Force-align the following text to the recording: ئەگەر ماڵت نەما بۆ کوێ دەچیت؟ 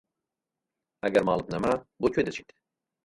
ئەگەر 1.03 1.23
ماڵت 1.27 1.47
نەما 1.53 1.71
بۆ 2.01 2.07
کوێ 2.13 2.23
دەچیت؟ 2.27 2.49